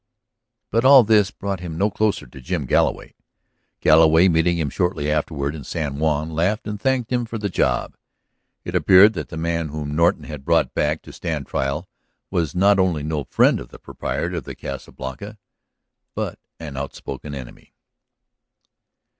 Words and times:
But 0.71 0.83
all 0.83 1.03
this 1.03 1.29
brought 1.29 1.59
him 1.59 1.77
no 1.77 1.91
closer 1.91 2.25
to 2.25 2.41
Jim 2.41 2.65
Galloway; 2.65 3.13
Galloway, 3.81 4.29
meeting 4.29 4.57
him 4.57 4.71
shortly 4.71 5.11
afterward 5.11 5.53
in 5.53 5.63
San 5.63 5.99
Juan, 5.99 6.31
laughed 6.31 6.65
and 6.67 6.81
thanked 6.81 7.11
him 7.11 7.23
for 7.23 7.37
the 7.37 7.49
job. 7.51 7.95
It 8.65 8.73
appeared 8.73 9.13
that 9.13 9.29
the 9.29 9.37
man 9.37 9.67
whom 9.69 9.95
Norton 9.95 10.23
had 10.23 10.43
brought 10.43 10.73
back 10.73 11.03
to 11.03 11.13
stand 11.13 11.45
trial 11.45 11.87
was 12.31 12.55
not 12.55 12.79
only 12.79 13.03
no 13.03 13.25
friend 13.25 13.59
of 13.59 13.69
the 13.69 13.77
proprietor 13.77 14.37
of 14.37 14.45
the 14.45 14.55
Casa 14.55 14.91
Blanca, 14.91 15.37
but 16.15 16.39
an 16.59 16.77
out 16.77 16.95
spoken 16.95 17.35
enemy. 17.35 17.75